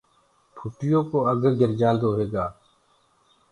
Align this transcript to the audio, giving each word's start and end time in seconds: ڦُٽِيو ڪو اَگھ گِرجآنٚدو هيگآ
ڦُٽِيو 0.57 0.99
ڪو 1.09 1.17
اَگھ 1.31 1.47
گِرجآنٚدو 1.59 2.09
هيگآ 2.17 2.45